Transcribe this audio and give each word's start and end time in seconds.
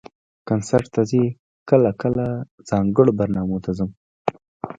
کنسرټ 0.47 0.85
ته 0.93 1.01
ځئ؟ 1.09 1.25
کله 1.69 1.91
کله، 2.01 2.25
ځانګړو 2.69 3.11
برنامو 3.19 3.57
ته 3.63 3.71
ځم 3.77 3.89